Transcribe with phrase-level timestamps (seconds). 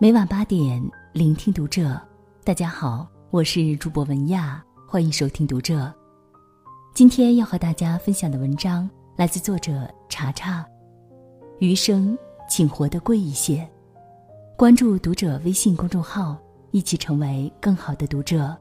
[0.00, 0.80] 每晚八点，
[1.12, 2.00] 聆听读者。
[2.44, 5.92] 大家好，我是主播文亚，欢迎收听读者。
[6.94, 10.64] 今天要和大家分享的文章来自作者查查。
[11.58, 12.16] 余生，
[12.48, 13.68] 请活得贵一些。
[14.56, 16.36] 关注读者微信公众号，
[16.70, 18.56] 一起成为更好的读者。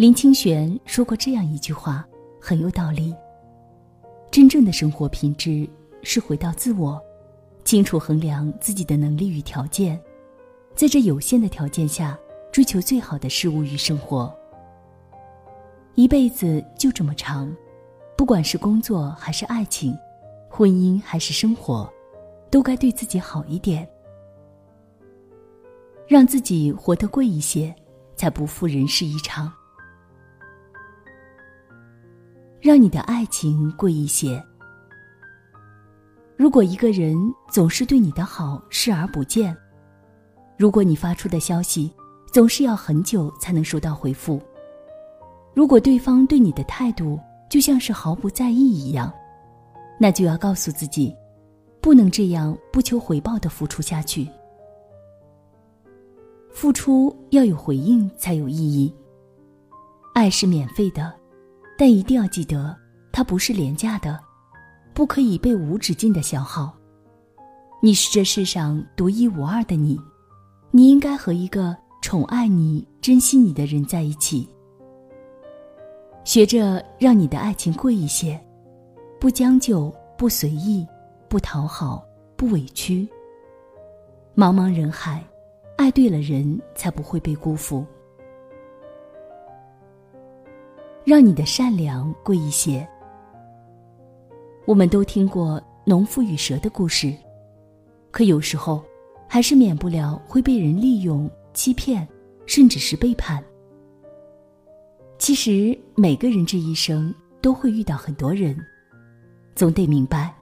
[0.00, 2.08] 林清玄说过这样一句话，
[2.40, 3.14] 很有道理。
[4.30, 5.68] 真正的生活品质
[6.02, 6.98] 是回到自我，
[7.66, 10.00] 清楚衡量自己的能力与条件，
[10.74, 12.18] 在这有限的条件下
[12.50, 14.34] 追求最好的事物与生活。
[15.96, 17.54] 一辈子就这么长，
[18.16, 19.94] 不管是工作还是爱情，
[20.48, 21.86] 婚姻还是生活，
[22.50, 23.86] 都该对自己好一点，
[26.08, 27.74] 让自己活得贵一些，
[28.16, 29.52] 才不负人世一场。
[32.60, 34.42] 让你的爱情贵一些。
[36.36, 37.16] 如果一个人
[37.50, 39.56] 总是对你的好视而不见，
[40.56, 41.92] 如果你发出的消息
[42.32, 44.40] 总是要很久才能收到回复，
[45.54, 49.12] 如果对方对你的态度就像是毫不在意一样，
[49.98, 51.14] 那就要告诉自己，
[51.80, 54.28] 不能这样不求回报的付出下去。
[56.50, 58.94] 付出要有回应才有意义。
[60.14, 61.19] 爱是免费的。
[61.80, 62.76] 但一定要记得，
[63.10, 64.20] 它不是廉价的，
[64.92, 66.70] 不可以被无止境的消耗。
[67.80, 69.98] 你是这世上独一无二的你，
[70.70, 74.46] 你应该和一个宠爱你、珍惜你的人在一起。
[76.22, 78.38] 学着让你的爱情贵一些，
[79.18, 80.86] 不将就，不随意，
[81.30, 82.04] 不讨好，
[82.36, 83.08] 不委屈。
[84.36, 85.24] 茫茫人海，
[85.78, 87.86] 爱对了人，才不会被辜负。
[91.10, 92.88] 让你的善良贵一些。
[94.64, 97.12] 我们都听过农夫与蛇的故事，
[98.12, 98.80] 可有时候，
[99.28, 102.06] 还是免不了会被人利用、欺骗，
[102.46, 103.42] 甚至是背叛。
[105.18, 108.56] 其实每个人这一生都会遇到很多人，
[109.56, 110.32] 总得明白，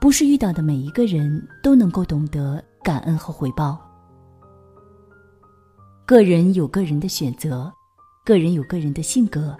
[0.00, 3.76] 不是遇到的每一个人都能够懂得感恩和回报。
[6.06, 7.68] 个人有个人的选择，
[8.24, 9.58] 个人有个人的性格。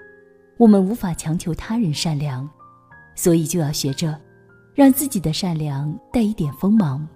[0.56, 2.48] 我们无法强求他人善良，
[3.16, 4.18] 所以就要学着，
[4.74, 7.06] 让自己的善良带一点锋芒。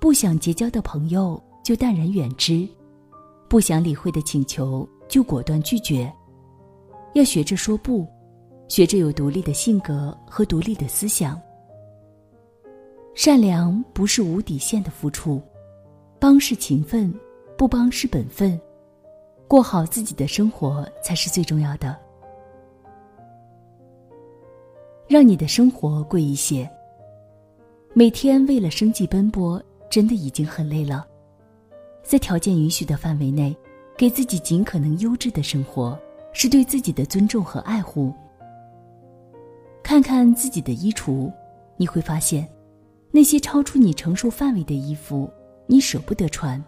[0.00, 2.68] 不想结交的朋友就淡然远之，
[3.48, 6.12] 不想理会的请求就果断拒绝。
[7.14, 8.06] 要学着说不，
[8.68, 11.40] 学着有独立的性格和独立的思想。
[13.14, 15.42] 善良不是无底线的付出，
[16.18, 17.12] 帮是情分，
[17.58, 18.58] 不帮是本分。
[19.50, 21.98] 过好自己的生活才是最重要的。
[25.08, 26.70] 让你的生活贵一些。
[27.92, 29.60] 每天为了生计奔波，
[29.90, 31.04] 真的已经很累了。
[32.04, 33.52] 在条件允许的范围内，
[33.96, 35.98] 给自己尽可能优质的生活，
[36.32, 38.14] 是对自己的尊重和爱护。
[39.82, 41.28] 看看自己的衣橱，
[41.76, 42.48] 你会发现，
[43.10, 45.28] 那些超出你承受范围的衣服，
[45.66, 46.64] 你舍不得穿，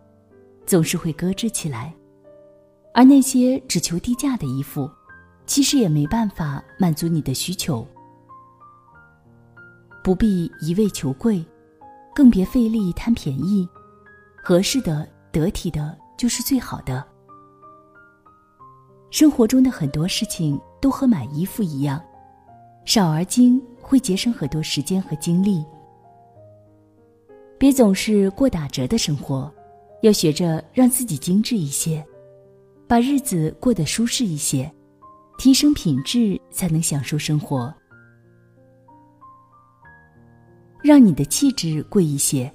[0.66, 1.94] 总是会搁置起来。
[2.94, 4.90] 而那些只求低价的衣服，
[5.46, 7.86] 其实也没办法满足你的需求。
[10.04, 11.44] 不必一味求贵，
[12.14, 13.66] 更别费力贪便宜，
[14.42, 17.02] 合适的、得体的就是最好的。
[19.10, 22.02] 生活中的很多事情都和买衣服一样，
[22.84, 25.64] 少而精会节省很多时间和精力。
[27.58, 29.52] 别总是过打折的生活，
[30.02, 32.04] 要学着让自己精致一些。
[32.92, 34.70] 把日子过得舒适一些，
[35.38, 37.72] 提升品质，才能享受生活。
[40.82, 42.52] 让你的气质贵一些。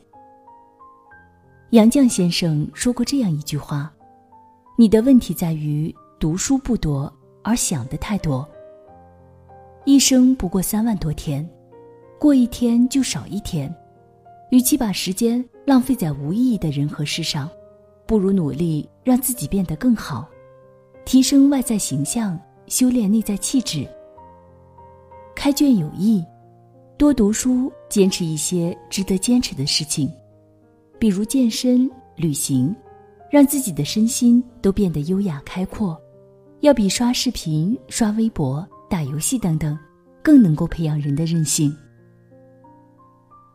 [1.72, 3.92] 杨绛先生说过这样一句话
[4.78, 7.12] ：“你的问题在于读书不多，
[7.44, 8.48] 而想的太多。
[9.86, 11.50] 一生不过三万多天，
[12.20, 13.76] 过一天就少一天。
[14.52, 17.50] 与其把时间浪费在无意义的人和事上。”
[18.08, 20.28] 不如努力让自己变得更好，
[21.06, 23.86] 提升外在形象，修炼内在气质。
[25.36, 26.24] 开卷有益，
[26.98, 30.10] 多读书，坚持一些值得坚持的事情，
[30.98, 32.74] 比如健身、旅行，
[33.30, 36.00] 让自己的身心都变得优雅开阔，
[36.62, 39.78] 要比刷视频、刷微博、打游戏等等，
[40.24, 41.76] 更能够培养人的韧性。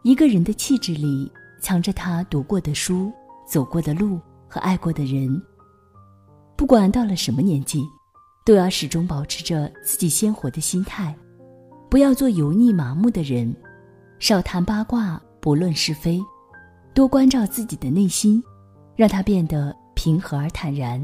[0.03, 3.11] 一个人的气质里，藏着他读过的书，
[3.49, 4.21] 走过的路。
[4.53, 5.43] 和爱过的人，
[6.57, 7.83] 不管到了什么年纪，
[8.45, 11.17] 都要始终保持着自己鲜活的心态，
[11.89, 13.57] 不要做油腻麻木的人，
[14.19, 16.21] 少谈八卦，不论是非，
[16.93, 18.45] 多关照自己的内心，
[18.95, 21.03] 让它变得平和而坦然。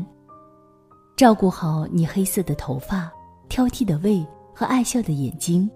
[1.17, 3.11] 照顾好你黑色的头发、
[3.49, 4.23] 挑剔的胃
[4.55, 5.71] 和爱笑的眼睛，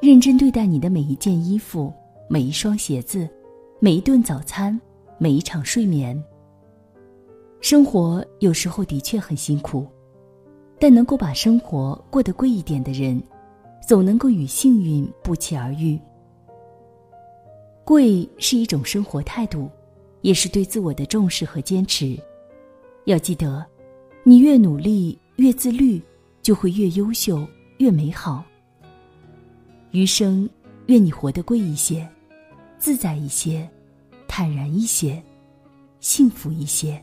[0.00, 1.92] 认真对待你的每一件衣服、
[2.30, 3.28] 每一双鞋子、
[3.80, 4.80] 每一顿早餐、
[5.18, 6.16] 每一场睡眠。
[7.60, 9.86] 生活有时候的确很辛苦，
[10.78, 13.22] 但能够把生活过得贵一点的人，
[13.86, 15.98] 总能够与幸运不期而遇。
[17.84, 19.70] 贵是一种生活态度，
[20.20, 22.18] 也是对自我的重视和坚持。
[23.04, 23.64] 要记得。
[24.24, 26.02] 你越努力，越自律，
[26.42, 27.46] 就会越优秀，
[27.78, 28.44] 越美好。
[29.92, 30.46] 余生，
[30.88, 32.06] 愿你活得贵一些，
[32.78, 33.66] 自在一些，
[34.26, 35.22] 坦然一些，
[36.00, 37.02] 幸福一些。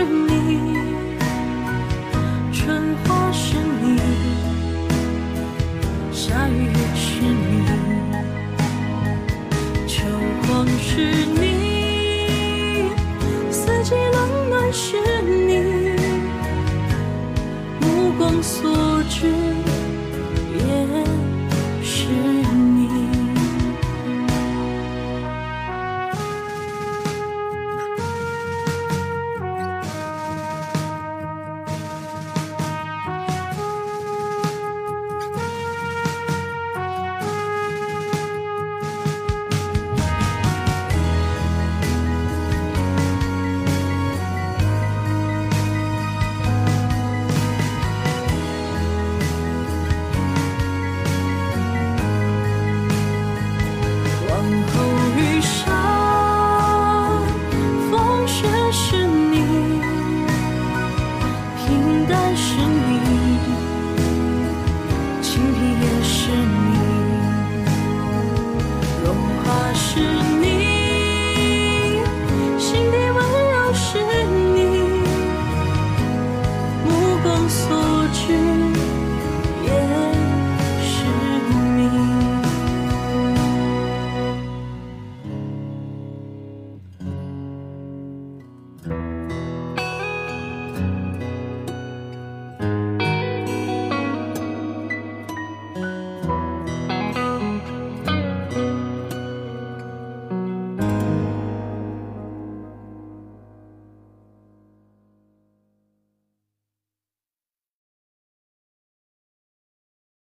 [0.00, 0.29] 风雪是。